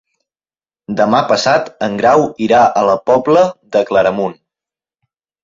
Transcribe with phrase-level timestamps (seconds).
[1.01, 3.45] Demà passat en Grau irà a la Pobla
[3.77, 4.37] de Claramunt.